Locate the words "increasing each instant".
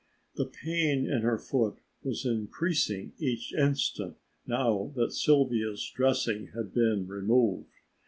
2.25-4.17